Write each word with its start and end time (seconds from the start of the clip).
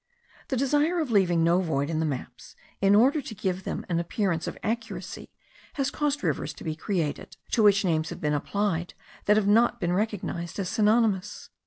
The 0.47 0.57
desire 0.57 0.99
of 0.99 1.11
leaving 1.11 1.43
no 1.43 1.61
void 1.61 1.87
in 1.87 1.99
the 1.99 2.07
maps, 2.07 2.55
in 2.81 2.95
order 2.95 3.21
to 3.21 3.35
give 3.35 3.65
them 3.65 3.85
an 3.87 3.99
appearance 3.99 4.47
of 4.47 4.57
accuracy, 4.63 5.29
has 5.73 5.91
caused 5.91 6.23
rivers 6.23 6.53
to 6.53 6.63
be 6.63 6.75
created, 6.75 7.37
to 7.51 7.61
which 7.61 7.85
names 7.85 8.09
have 8.09 8.19
been 8.19 8.33
applied 8.33 8.95
that 9.25 9.37
have 9.37 9.45
not 9.45 9.79
been 9.79 9.93
recognized 9.93 10.57
as 10.57 10.69
synonymous. 10.69 11.51